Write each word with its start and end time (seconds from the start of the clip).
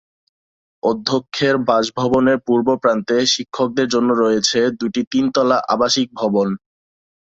অধ্যক্ষের 0.83 1.55
বাসভবনের 1.67 2.37
পূর্বপ্রান্তে 2.47 3.17
শিক্ষকদের 3.33 3.87
জন্য 3.93 4.09
রয়েছে 4.15 4.59
দুটি 4.79 5.01
তিন 5.11 5.25
তলা 5.35 5.57
আবাসিক 5.73 6.07
ভবন। 6.19 6.47